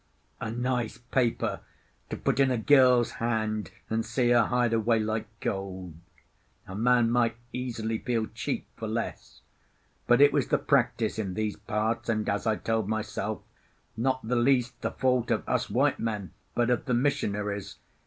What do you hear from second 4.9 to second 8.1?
like gold. A man might easily